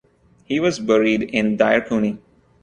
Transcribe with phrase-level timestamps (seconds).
[0.45, 2.17] He was buried in Dair-Kuni.